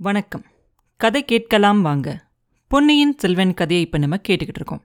[0.00, 0.44] வணக்கம்.
[0.96, 2.26] கதை கேட்கலாம் வாங்க.
[2.66, 4.84] பொன்னியின் செல்வன் கதையை இப்போ நம்ம கேட்டுக்கிட்டு இருக்கோம்.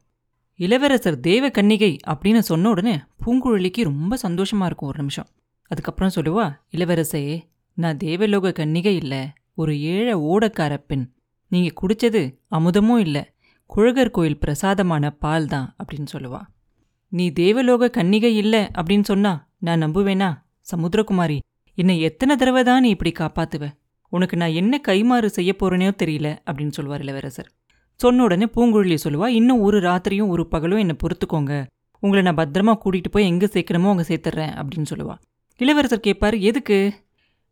[0.56, 5.28] இளவரசர் தேவ கன்னிகை அப்படின்னு சொன்ன உடனே பூங்குழலிக்கு ரொம்ப சந்தோஷமா இருக்கும் ஒரு நிமிஷம்.
[5.68, 7.42] அதுக்கப்புறம் சொல்லுவா இளவரசே
[7.74, 9.28] நான் தேவலோக கன்னிகை இல்லை.
[9.54, 11.12] ஒரு ஏழை ஓடக்கார பெண்.
[11.48, 13.26] நீங்க குடிச்சது அமுதமும் இல்லை.
[13.66, 16.42] குழகர் கோயில் பிரசாதமான பால் தான் அப்படின்னு சொல்லுவா.
[17.10, 20.38] நீ தேவலோக கன்னிகை இல்லை அப்படின்னு சொன்னா நான் நம்புவேனா?
[20.76, 21.40] சமுத்திரகுமாரி
[21.76, 23.82] என்னை எத்தனை தடவை தான் நீ இப்படி காப்பாத்துவ?
[24.16, 27.50] உனக்கு நான் என்ன கைமாறு செய்ய போறேனோ தெரியல அப்படின்னு சொல்லுவார் இளவரசர்.
[28.00, 31.54] சொன்ன உடனே பூங்குழலி சொல்லுவா இன்னும் ஒரு ராத்திரியும் ஒரு பகலும் என்னை பொறுத்துக்கோங்க.
[32.00, 35.16] உங்களை நான் பத்திரமா கூட்டிட்டு போய் எங்கே சேர்க்கணுமோ அங்கே சேர்த்துறேன் அப்படின்னு சொல்லுவா.
[35.60, 36.78] இளவரசர் கேட்பாரு எதுக்கு?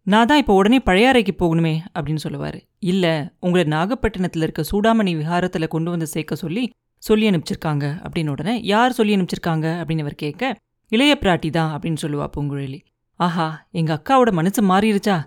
[0.07, 2.59] நான் தான் இப்போ உடனே பழையாறைக்கு போகணுமே அப்படின்னு சொல்லுவார்.
[2.91, 6.63] இல்லை உங்களை நாகப்பட்டினத்தில் இருக்க சூடாமணி விஹாரத்தில் கொண்டு வந்து சேர்க்க சொல்லி
[7.03, 9.67] சொல்லி அனுப்பிச்சிருக்காங்க அப்படின்னு உடனே யார் சொல்லி அனுப்பிச்சிருக்காங்க?
[9.81, 10.53] அப்படின்னு அவர் கேட்க
[10.91, 12.79] இளைய பிராட்டி தான் அப்படின்னு சொல்லுவா பூங்குழலி.
[13.19, 15.17] ஆஹா எங்க அக்காவோட மனசு மாறிடுச்சா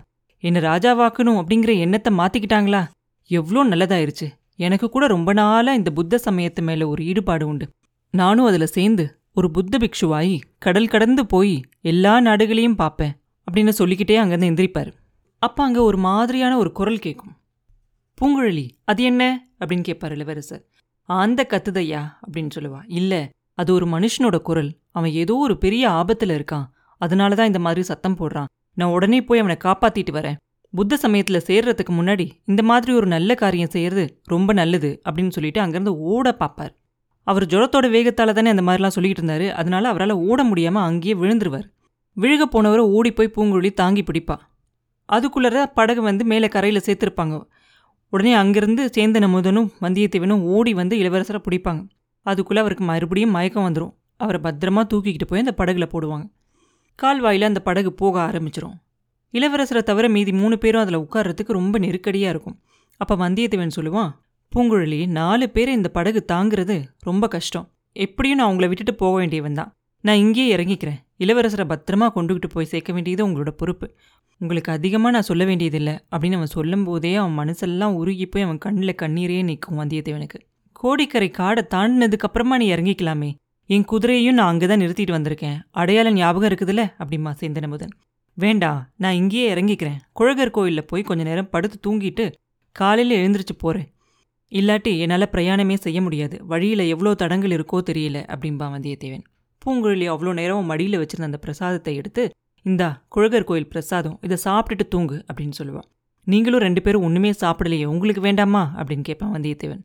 [0.45, 2.87] என்ன ராஜாவாக்கணும் அப்படிங்கிற எண்ணத்தை மாத்திக்கிட்டாங்களா?
[3.27, 4.27] எவ்வளோ நல்லதாயிருச்சு.
[4.55, 7.69] எனக்கு கூட ரொம்ப நாளா இந்த புத்த சமயத்து மேல ஒரு ஈடுபாடு உண்டு.
[8.11, 13.15] நானும் அதுல சேர்ந்து ஒரு புத்த பிக்ஷுவாயி கடல் கடந்து போய் எல்லா நாடுகளையும் பார்ப்பேன்
[13.47, 14.91] அப்படின்னு சொல்லிக்கிட்டே அங்கேருந்து எந்திரிப்பாரு.
[15.39, 17.33] அப்ப அங்க ஒரு மாதிரியான ஒரு குரல் கேட்கும்
[18.17, 19.47] பூங்குழலி அது என்ன?
[19.59, 20.65] அப்படின்னு கேட்பார் இளவரசர்.
[21.09, 22.01] ஆந்த கத்துதையா?
[22.31, 22.81] அப்படின்னு சொல்லுவா.
[22.87, 24.77] இல்ல அது ஒரு மனுஷனோட குரல்.
[24.91, 26.65] அவன் ஏதோ ஒரு பெரிய ஆபத்துல இருக்கான்.
[26.97, 28.45] அதனால தான் இந்த மாதிரி சத்தம் போடுறான்.
[28.73, 30.37] நான் உடனே போய் அவனை காப்பாத்திட்டு வரேன்.
[30.75, 35.87] புத்த சமயத்தில் சேர்றதுக்கு முன்னாடி இந்த மாதிரி ஒரு நல்ல காரியம் செய்யறது ரொம்ப நல்லது அப்படின்னு சொல்லிட்டு அங்கேருந்து
[35.87, 36.73] ஓட பார்ப்பார்.
[37.23, 39.51] அவர் ஜுரத்தோட வேகத்தால் தானே அந்த மாதிரிலாம் சொல்லிக்கிட்டு இருந்தாரு.
[39.51, 41.67] அதனால அவரால் ஓட முடியாமல் அங்கேயே விழுந்துருவார்.
[42.17, 44.35] விழுக போனவரை ஓடி போய் பூங்குழலி தாங்கி பிடிப்பா.
[45.05, 47.43] அதுக்குள்ளே படகு வந்து மேலே கரையில் சேர்த்துருப்பாங்க.
[48.09, 51.87] உடனே அங்கேருந்து சேந்தன முதனும் வந்தியத்தேவனும் ஓடி வந்து இளவரசரை பிடிப்பாங்க.
[52.21, 56.25] அதுக்குள்ளே அவருக்கு மறுபடியும் மயக்கம் வந்துடும் அவரை பத்திரமா தூக்கிக்கிட்டு போய் அந்த படகுல போடுவாங்க.
[56.95, 58.75] கால்வாயில் அந்த படகு போக ஆரம்பிச்சிரும்.
[59.37, 62.57] இளவரசரை தவிர மீதி மூணு பேரும் அதில் உட்கார்றதுக்கு ரொம்ப நெருக்கடியாக இருக்கும்.
[62.97, 64.11] அப்போ வந்தியத்தேவன் சொல்லுவான்
[64.51, 67.65] பூங்குழலி நாலு பேரை இந்த படகு தாங்கிறது ரொம்ப கஷ்டம்.
[67.95, 69.71] எப்படியும் நான் உங்களை விட்டுட்டு போக வேண்டியவன் தான்.
[70.01, 70.99] நான் இங்கேயே இறங்கிக்கிறேன்.
[71.19, 73.87] இளவரசரை பத்திரமா கொண்டுகிட்டு போய் சேர்க்க வேண்டியது உங்களோட பொறுப்பு.
[74.41, 79.43] உங்களுக்கு அதிகமாக நான் சொல்ல வேண்டியதில்லை அப்படின்னு அவன் சொல்லும்போதே அவன் மனசெல்லாம் உருகி போய் அவன் கண்ணில் கண்ணீரே
[79.43, 80.39] நிற்கும் வந்தியத்தேவனுக்கு.
[80.71, 83.29] கோடிக்கரை காடை தாண்டினதுக்கப்புறமா நீ இறங்கிக்கலாமே.
[83.69, 85.57] என் குதிரையையும் நான் அங்கே தான் நிறுத்திட்டு வந்திருக்கேன்.
[85.71, 86.83] அடையாளம் ஞாபகம் இருக்குதுல்ல?
[87.03, 87.95] அப்படிமா சேந்தனமுதன்
[88.37, 89.99] வேண்டாம் நான் இங்கேயே இறங்கிக்கிறேன்.
[90.13, 92.31] குழகர் கோயிலில் போய் கொஞ்ச நேரம் படுத்து தூங்கிட்டு
[92.71, 93.93] காலையில் எழுந்திரிச்சு போகிறேன்
[94.51, 96.45] இல்லாட்டி என்னால் பிரயாணமே செய்ய முடியாது.
[96.45, 99.23] வழியில் எவ்வளோ தடங்கள் இருக்கோ தெரியல அப்படின்பா வந்தியத்தேவன்.
[99.65, 102.29] பூங்குழலி அவ்வளோ நேரம் மடியில் வச்சிருந்த அந்த பிரசாதத்தை எடுத்து
[102.61, 105.87] இந்தா குழகர் கோயில் பிரசாதம் இதை சாப்பிட்டுட்டு தூங்கு அப்படின்னு சொல்லுவான்
[106.23, 108.75] நீங்களும் ரெண்டு பேரும் ஒன்றுமே சாப்பிடலையே உங்களுக்கு வேண்டாமா?
[108.77, 109.83] அப்படின்னு கேட்பான் வந்தியத்தேவன்.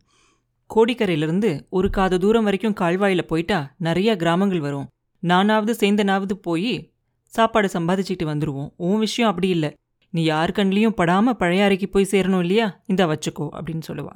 [0.70, 4.88] கோடிக்கரையிலிருந்து ஒரு காத தூரம் வரைக்கும் கால்வாயில் போயிட்டா நிறைய கிராமங்கள் வரும்.
[5.18, 6.89] நானாவது சேர்ந்தனாவது போய்
[7.34, 9.70] சாப்பாடு சம்பாதிச்சுக்கிட்டு வந்துடுவோம் உன் விஷயம் அப்படி இல்லை.
[10.14, 12.66] நீ யார் கண்லேயும் படாமல் பழையாறைக்கு போய் சேரணும் இல்லையா?
[12.86, 14.14] இந்த வச்சுக்கோ அப்படின்னு சொல்லுவா.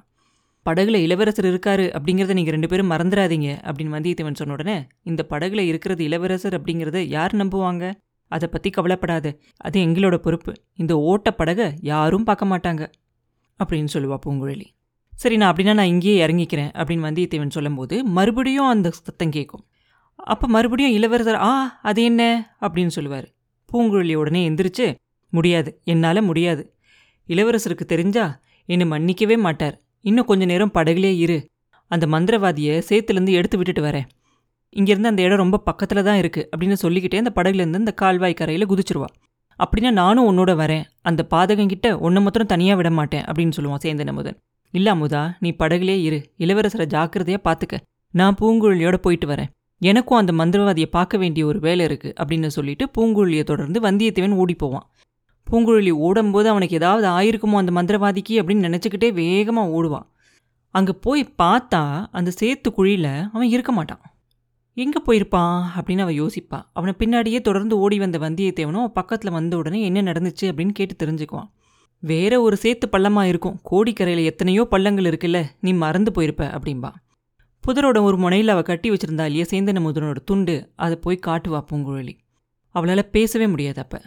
[0.66, 6.02] படகுல இளவரசர் இருக்காரு அப்படிங்கிறத நீங்கள் ரெண்டு பேரும் மறந்துடாதீங்க அப்படின்னு வந்தியத்தேவன் சொன்ன உடனே இந்த படகுல இருக்கிறது
[6.04, 7.84] இளவரசர் அப்படிங்கிறத யார் நம்புவாங்க?
[8.30, 9.30] அதை பற்றி கவலைப்படாது.
[9.56, 10.52] அது எங்களோட பொறுப்பு.
[10.74, 12.82] இந்த ஓட்ட படகை யாரும் பார்க்க மாட்டாங்க
[13.60, 14.66] அப்படின்னு சொல்லுவா பூங்குழலி.
[15.12, 19.64] சரி நான் அப்படின்னா நான் இங்கேயே இறங்கிக்கிறேன் அப்படின்னு வந்தியத்தேவன் சொல்லும்போது மறுபடியும் அந்த சத்தம் கேட்கும்.
[20.16, 22.22] அப்போ மறுபடியும் இளவரசர் ஆ அது என்ன?
[22.60, 23.26] அப்படின்னு சொல்லுவார்.
[23.72, 24.94] பூங்குழலி உடனே எந்திரிச்சு
[25.30, 26.74] முடியாது என்னால் முடியாது.
[27.28, 29.80] இளவரசருக்கு தெரிஞ்சா என்னை மன்னிக்கவே மாட்டார்.
[30.00, 31.48] இன்னும் கொஞ்ச நேரம் படகுலே இரு.
[31.90, 34.06] அந்த மந்திரவாதியை சேத்துலேருந்து எடுத்து விட்டுட்டு வரேன்.
[34.76, 39.08] இங்கேருந்து அந்த இடம் ரொம்ப பக்கத்தில் தான் இருக்குது அப்படின்னு சொல்லிக்கிட்டே அந்த படகுலேருந்து இந்த கால்வாய் கரையில் குதிச்சிருவா.
[39.58, 40.84] அப்படின்னா நானும் உன்னோட வரேன்.
[41.02, 44.38] அந்த பாதகங்கிட்ட ஒன்றை மாத்திரம் தனியாக விட மாட்டேன் அப்படின்னு சொல்லுவான் சேந்தன் அமுதன்
[44.70, 46.18] இல்லை அமுதா நீ படகுலே இரு.
[46.38, 47.76] இளவரசரை ஜாக்கிரதையாக பார்த்துக்க
[48.10, 49.50] நான் பூங்குழலியோட போயிட்டு வரேன்.
[49.78, 54.86] எனக்கும் அந்த மந்திரவாதியை பார்க்க வேண்டிய ஒரு வேலை இருக்குது அப்படின்னு சொல்லிட்டு பூங்குழலியை தொடர்ந்து வந்தியத்தேவன் ஓடி போவான்.
[55.50, 60.06] பூங்குழலி ஓடும்போது அவனுக்கு ஏதாவது ஆயிருக்குமோ அந்த மந்திரவாதிக்கு அப்படின்னு நினச்சிக்கிட்டே வேகமாக ஓடுவான்.
[60.70, 64.02] அங்கே போய் பார்த்தா அந்த சேத்து குழியில் அவன் இருக்க மாட்டான்.
[64.72, 65.58] எங்கே போயிருப்பான்?
[65.76, 70.68] அப்படின்னு அவன் யோசிப்பான் அவனை பின்னாடியே தொடர்ந்து ஓடி வந்த வந்தியத்தேவனும் பக்கத்தில் வந்த உடனே என்ன நடந்துச்சு அப்படின்னு
[70.68, 71.50] கேட்டு தெரிஞ்சுக்குவான்.
[71.98, 73.60] வேற ஒரு சேத்து பள்ளமாக இருக்கும்.
[73.70, 75.44] கோடிக்கரையில் எத்தனையோ பள்ளங்கள் இருக்குல்ல.
[75.60, 76.90] நீ மறந்து போயிருப்ப அப்படின்பா
[77.66, 79.44] புதரோட ஒரு முனையில் அவள் கட்டி வச்சிருந்தா இல்லையா?
[79.44, 80.72] சேந்தன முதனோட துண்டு.
[80.76, 82.18] அதை போய் காட்டுவா பூங்குழலி.
[82.68, 84.02] அவளால் பேசவே முடியாது அப்போ.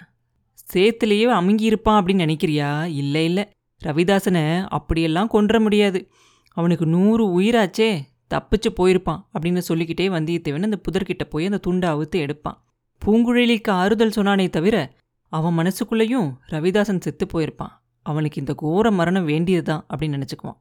[0.74, 2.84] சேத்துலேயே அமுங்கி இருப்பான் அப்படின்னு நினைக்கிறியா?
[2.84, 3.50] இல்லை இல்லை.
[3.84, 6.10] ரவிதாசனை அப்படியெல்லாம் கொன்ற முடியாது.
[6.50, 8.02] அவனுக்கு நூறு உயிராச்சே.
[8.30, 12.64] தப்பிச்சு போயிருப்பான் அப்படின்னு சொல்லிக்கிட்டே வந்தியத்தேவன் அந்த புதர்கிட்ட போய் அந்த துண்டை அவுத்து எடுப்பான்.
[13.06, 14.94] பூங்குழலிக்கு ஆறுதல் சொன்னானே தவிர
[15.30, 17.72] அவன் மனசுக்குள்ளேயும் ரவிதாசன் செத்து போயிருப்பான்.
[18.02, 20.58] அவனுக்கு இந்த கோர மரணம் வேண்டியதுதான் அப்படின்னு நினச்சிக்குவான்.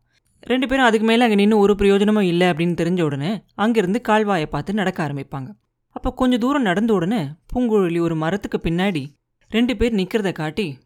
[0.47, 4.75] ரெண்டு பேரும் அதுக்கு மேலே அங்கே நின்று ஒரு பிரயோஜனமும் இல்லை அப்படின்னு தெரிஞ்ச உடனே அங்கேருந்து கால்வாயை பார்த்து
[4.75, 5.49] நடக்க ஆரம்பிப்பாங்க.
[5.89, 7.21] அப்போ கொஞ்சம் தூரம் நடந்த உடனே
[7.53, 9.03] பூங்குழலி ஒரு மரத்துக்கு பின்னாடி
[9.51, 10.79] ரெண்டு பேர் நிற்கிறத காட்டி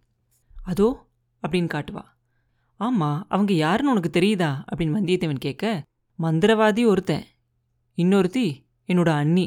[0.65, 0.89] அதோ
[1.43, 2.05] அப்படின்னு காட்டுவா.
[2.81, 4.51] ஆமாம் அவங்க யாருன்னு உனக்கு தெரியுதா?
[4.71, 5.85] அப்படின்னு வந்தியத்தேவன் கேட்க
[6.19, 7.25] மந்திரவாதி ஒருத்தன்.
[7.99, 8.47] இன்னொருத்தி
[8.87, 9.47] என்னோட அண்ணி.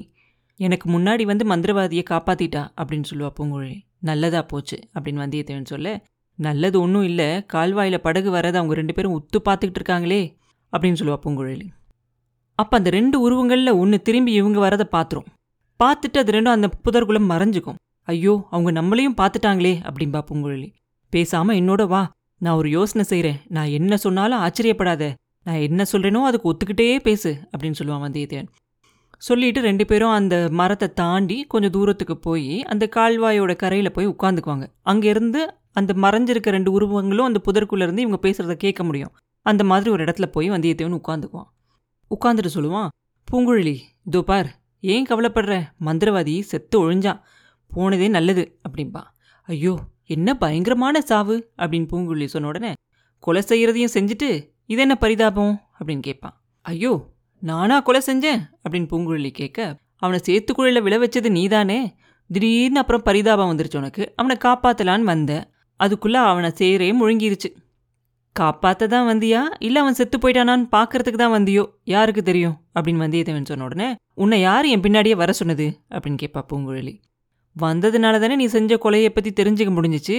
[0.59, 3.77] எனக்கு முன்னாடி வந்து மந்திரவாதியை காப்பாற்றிட்டா அப்படின்னு சொல்லுவா பூங்குழலி.
[3.99, 6.05] நல்லதாக போச்சு அப்படின்னு வந்தியத்தேவன் சொல்ல
[6.39, 10.21] நல்லது ஒன்றும் இல்லை கால்வாயில் படகு வரதை அவங்க ரெண்டு பேரும் உத்து பார்த்துக்கிட்டு இருக்காங்களே
[10.73, 11.67] அப்படின்னு சொல்லுவா பூங்குழலி.
[12.59, 15.27] அப்போ அந்த ரெண்டு உருவங்களில் ஒன்று திரும்பி இவங்க வரதை பார்த்துரும்
[15.79, 17.77] பார்த்துட்டு அது ரெண்டும் அந்த புதர்குள்ள மறைஞ்சுக்கும்.
[18.07, 20.69] ஐயோ அவங்க நம்மளையும் பார்த்துட்டாங்களே அப்படின்பா பூங்குழலி.
[21.13, 22.01] பேசாமல் என்னோட வா
[22.41, 25.03] நான் ஒரு யோசனை செய்கிறேன் நான் என்ன சொன்னாலும் ஆச்சரியப்படாத.
[25.47, 28.47] நான் என்ன சொல்கிறேனோ அதுக்கு ஒத்துக்கிட்டே பேசு அப்படின்னு சொல்லுவான் வந்தியத்தேன்
[29.21, 34.65] சொல்லிட்டு ரெண்டு பேரும் அந்த மரத்தை தாண்டி கொஞ்சம் தூரத்துக்கு போய் அந்த கால்வாயோட கரையில் போய் உட்காந்துக்குவாங்க.
[34.91, 35.41] அங்கேருந்து
[35.75, 39.13] அந்த மறைஞ்சிருக்க ரெண்டு உருவங்களும் அந்த புதற்குள்ளேருந்து இவங்க பேசுகிறத கேட்க முடியும்.
[39.45, 41.49] அந்த மாதிரி ஒரு இடத்துல போய் வந்தியத்தேவன் உட்காந்துக்குவான்.
[42.11, 42.89] உட்காந்துட்டு சொல்லுவான்
[43.27, 44.49] பூங்குழலி இதோ பார்
[44.83, 45.53] ஏன் கவலைப்படுற?
[45.85, 47.19] மந்திரவாதி செத்து ஒழிஞ்சான்.
[47.71, 49.01] போனதே நல்லது அப்படின்பா
[49.49, 49.73] ஐயோ
[50.05, 52.71] என்ன பயங்கரமான சாவு அப்படின்னு பூங்குழலி சொன்ன உடனே
[53.23, 54.29] கொலை செய்கிறதையும் செஞ்சுட்டு
[54.65, 55.55] இது என்ன பரிதாபம்?
[55.79, 56.35] அப்படின்னு கேட்பான்.
[56.65, 56.93] ஐயோ
[57.43, 59.59] நானா கொலை செஞ்சேன் அப்படின்னு பூங்குழலி கேட்க
[60.03, 61.79] அவனை சேத்துக்குழலில் விழ வச்சது நீதானே?
[62.29, 64.03] திடீர்னு அப்புறம் பரிதாபம் வந்துருச்சு உனக்கு.
[64.15, 65.31] அவனை காப்பாற்றலான்னு வந்த
[65.83, 67.49] அதுக்குள்ளே அவனை சேரே முழுங்கிருச்சு.
[68.35, 69.41] காப்பாற்ற தான் வந்தியா?
[69.59, 71.63] இல்லை அவன் செத்து போயிட்டானான்னு பார்க்கறதுக்கு தான் வந்தியோ?
[71.93, 72.55] யாருக்கு தெரியும்?
[72.75, 73.89] அப்படின்னு வந்தியத்தேவன் சொன்ன உடனே
[74.23, 75.67] உன்னை யார் என் பின்னாடியே வர சொன்னது?
[75.93, 76.93] அப்படின்னு கேட்பா பூங்குழலி.
[77.55, 80.17] வந்ததுனால தானே நீ செஞ்ச கொலையை பற்றி தெரிஞ்சுக்க முடிஞ்சிச்சு?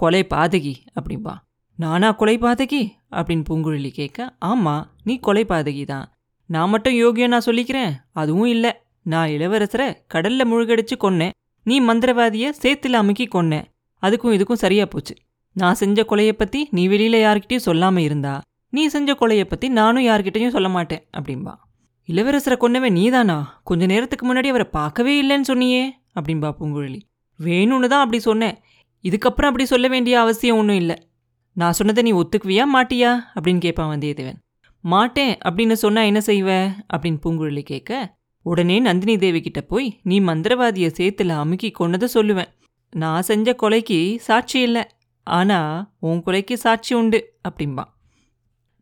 [0.00, 1.34] கொலை பாதகி அப்படின்பா
[1.78, 2.82] நானா கொலை பாதகி?
[3.16, 6.06] அப்படின்னு பூங்குழலி கேட்க ஆமாம் நீ கொலை பாதகி தான்.
[6.50, 7.92] நான் மட்டும் யோகியம் நான் சொல்லிக்கிறேன்.
[8.12, 8.72] அதுவும் இல்லை.
[9.06, 11.34] நான் இளவரசரை கடலில் முழுகடிச்சு கொன்னேன்.
[11.66, 13.66] நீ மந்திரவாதியை சேத்தில் அமுக்கி கொன்னேன்.
[14.02, 15.14] அதுக்கும் இதுக்கும் சரியா போச்சு.
[15.56, 18.40] நான் செஞ்ச கொலையை பத்தி நீ வெளியில யார்கிட்டயும் சொல்லாம இருந்தா
[18.70, 21.54] நீ செஞ்ச கொலையை பத்தி நானும் யார்கிட்டயும் சொல்ல மாட்டேன் அப்படின்பா
[22.08, 23.60] இளவரசரை கொன்னவன் நீதானா?
[23.64, 25.82] கொஞ்ச நேரத்துக்கு முன்னாடி அவரை பார்க்கவே இல்லைன்னு சொன்னியே
[26.20, 27.00] அப்படின்பா பூங்குழலி.
[27.40, 28.56] வேணும்னு தான் அப்படி சொன்னேன்.
[29.02, 30.96] இதுக்கப்புறம் அப்படி சொல்ல வேண்டிய அவசியம் ஒன்றும் இல்லை.
[31.52, 33.10] நான் சொன்னதை நீ ஒத்துக்குவியா மாட்டியா?
[33.34, 34.38] அப்படின்னு கேட்பான் வந்தியத்தேவன்.
[34.80, 36.48] மாட்டேன் அப்படின்னு சொன்னா என்ன செய்வ?
[36.96, 42.50] அப்படின்னு பூங்குழலி கேட்க உடனே நந்தினி தேவி கிட்ட போய் நீ மந்திரவாதியை சேத்துல அமுக்கி கொன்னதை சொல்லுவேன்.
[42.92, 44.84] நான் செஞ்ச கொலைக்கு சாட்சி இல்லை.
[45.22, 45.58] ஆனா
[45.98, 47.18] உன் கொலைக்கு சாட்சி உண்டு
[47.48, 47.90] அப்படிம்பான்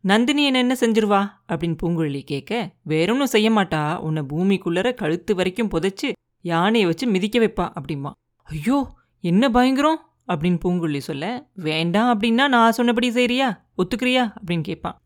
[0.01, 1.21] நந்தினி என்ன என்ன செஞ்சிருவா?
[1.49, 2.51] அப்படின்னு பூங்குழலி கேட்க
[2.87, 3.97] வேறொன்னும் செய்ய மாட்டா.
[3.97, 6.11] உன்னை பூமிக்குள்ளர கழுத்து வரைக்கும் புதைச்சு
[6.41, 8.11] யானையை வச்சு மிதிக்க வைப்பா அப்படிம்பா.
[8.43, 8.77] ஐயோ
[9.19, 9.99] என்ன பயங்கரம்?
[10.27, 13.49] அப்படின்னு பூங்குழலி சொல்ல வேண்டாம் அப்படின்னா நான் சொன்னபடி செய்றியா?
[13.77, 14.33] ஒத்துக்கிறியா?
[14.39, 14.97] அப்படின்னு கேட்பான்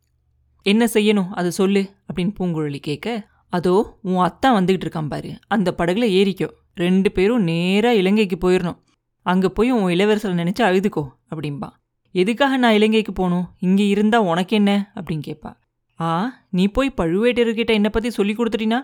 [0.62, 1.30] என்ன செய்யணும்?
[1.30, 5.40] அதை சொல்லு அப்படின்னு பூங்குழலி கேட்க அதோ உன் அத்தான் வந்துகிட்டு இருக்கான் பாரு.
[5.48, 6.48] அந்த படகுல ஏறிக்கோ.
[6.76, 8.78] ரெண்டு பேரும் நேராக இலங்கைக்கு போயிடணும்
[9.26, 11.70] அங்கே போய் உன் இளவரசரை நினச்சி அழுதுக்கோ அப்படிம்பா.
[12.16, 13.46] எதுக்காக நான் இலங்கைக்கு போகணும்?
[13.60, 15.52] இங்கே இருந்தா உனக்கு என்ன அப்படின்னு கேட்பா
[16.00, 16.10] ஆ
[16.50, 18.80] நீ போய் பழுவேட்டர்கிட்ட என்னை பற்றி சொல்லி கொடுத்துட்டினா?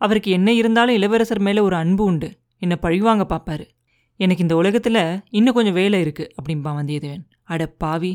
[0.00, 2.28] அவருக்கு என்ன இருந்தாலும் இளவரசர் மேலே ஒரு அன்பு உண்டு.
[2.58, 3.66] என்னை பழிவாங்க பார்ப்பாரு
[4.20, 7.24] எனக்கு இந்த உலகத்தில் இன்னும் கொஞ்சம் வேலை இருக்கு அப்படின்பா வந்தியத்தேவன்.
[7.42, 8.12] அட பாவி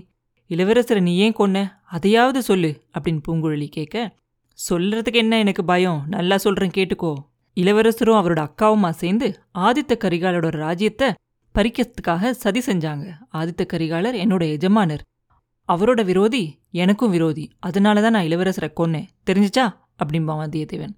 [0.49, 1.57] இளவரசரை நீ ஏன் கொன்ன?
[1.85, 3.95] அதையாவது சொல்லு அப்படின்னு பூங்குழலி கேட்க
[4.59, 5.99] சொல்றதுக்கு என்ன எனக்கு பயம்?
[6.07, 7.11] நல்லா சொல்கிறேன் கேட்டுக்கோ.
[7.57, 9.27] இளவரசரும் அவரோட அக்காவுமா சேர்ந்து
[9.57, 11.07] ஆதித்த கரிகாலோட ராஜ்யத்தை
[11.59, 13.05] பறிக்கிறதுக்காக சதி செஞ்சாங்க.
[13.33, 15.01] ஆதித்த கரிகாலர் என்னோட எஜமானர்.
[15.69, 17.51] அவரோட விரோதி எனக்கும் விரோதி.
[17.59, 19.07] அதனால தான் நான் இளவரசரை கொன்னேன்.
[19.29, 19.65] தெரிஞ்சுச்சா?
[20.03, 20.93] அப்படிம்பா வந்தியத்தேவன்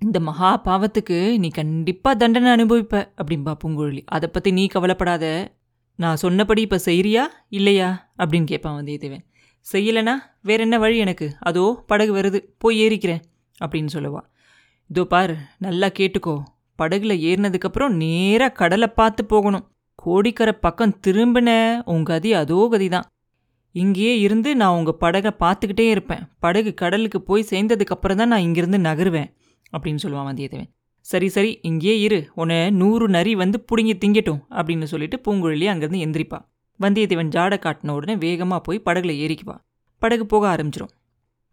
[0.00, 4.02] இந்த மகா பாவத்துக்கு நீ கண்டிப்பாக தண்டனை அனுபவிப்ப அப்படிம்பா பூங்குழலி.
[4.06, 5.52] அதை பற்றி நீ கவலைப்படாத.
[5.98, 8.10] நான் சொன்னபடி இப்போ செய்கிறியா இல்லையா?
[8.18, 9.24] அப்படின்னு கேட்பான் வந்தியத்தேவன்
[9.72, 11.36] செய்யலனா வேற என்ன வழி எனக்கு?
[11.38, 12.40] அதோ படகு வருது.
[12.58, 13.22] போய் ஏறிக்கிறேன்
[13.64, 14.22] அப்படின்னு சொல்லுவா.
[14.86, 16.42] இதோ பார் நல்லா கேட்டுக்கோ.
[16.82, 19.64] படகுல ஏறினதுக்கப்புறம் நேராக கடலை பார்த்து போகணும்.
[19.98, 21.50] கோடிக்கரை பக்கம் திரும்பின
[21.92, 23.06] உங்க கதி அதோ கதி தான்
[23.74, 26.22] இங்கேயே இருந்து நான் உங்கள் படகை பார்த்துக்கிட்டே இருப்பேன்.
[26.44, 29.30] படகு கடலுக்கு போய் சேர்ந்ததுக்கப்புறம் தான் நான் இங்கிருந்து நகருவேன்
[29.72, 30.68] அப்படின்னு சொல்லுவான் வந்தியத்தேவன்.
[31.06, 32.18] சரி சரி இங்கேயே இரு.
[32.40, 36.38] உன்னை நூறு நரி வந்து பிடுங்கி திங்கட்டும் அப்படின்னு சொல்லிட்டு பூங்குழலி அங்கேருந்து எந்திரிப்பா.
[36.80, 39.56] வந்தியத்தேவன் ஜாடை காட்டின உடனே வேகமாக போய் படகுல ஏறிக்குவா.
[40.02, 40.94] படகு போக ஆரம்பிச்சிடும்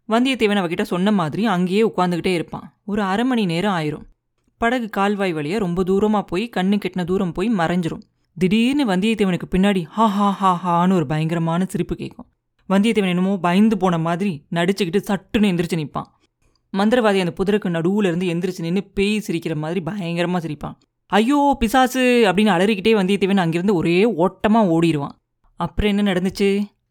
[0.08, 2.66] வந்தியத்தேவன் அவகிட்ட சொன்ன மாதிரி அங்கேயே உட்காந்துக்கிட்டே இருப்பான்.
[2.90, 4.06] ஒரு அரை மணி நேரம் ஆயிரும்.
[4.60, 8.02] படகு கால்வாய் வழியாக ரொம்ப தூரமாக போய் கண்ணு கெட்டின தூரம் போய் மறைஞ்சிரும்.
[8.36, 12.28] திடீர்னு வந்தியத்தேவனுக்கு பின்னாடி ஹா ஹா ஹா ஹான்னு ஒரு பயங்கரமான சிரிப்பு கேட்கும்
[12.68, 16.08] வந்தியத்தேவன் என்னமோ பயந்து போன மாதிரி நடிச்சுக்கிட்டு சட்டுன்னு எந்திரிச்சு நிற்பான்
[16.72, 20.76] மந்திரவாதி அந்த புதருக்கு நடுவுல இருந்து எந்திரிச்சு நின்று பேய் சிரிக்கிற மாதிரி பயங்கரமாக சிரிப்பான்.
[21.10, 22.04] ஐயோ பிசாசு!
[22.28, 25.14] அப்படின்னு அலறிக்கிட்டே வந்தியத்தேவன் அங்கிருந்து ஒரே ஓட்டமாக ஓடிடுவான்
[25.60, 26.48] அப்புறம் என்ன நடந்துச்சு?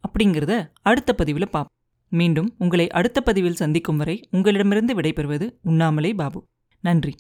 [0.08, 1.78] அப்படிங்கிறத அடுத்த பதிவில் பார்ப்போம்
[2.12, 6.40] மீண்டும் உங்களை அடுத்த பதிவில் சந்திக்கும் வரை உங்களிடமிருந்து விடைபெறுவது உண்ணாமலே பாபு.
[6.84, 7.14] நன்றி.